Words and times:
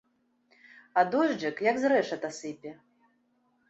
А 1.01 1.05
дожджык 1.17 1.63
як 1.71 1.75
з 1.85 1.95
рэшата 1.97 2.35
сыпе. 2.43 2.77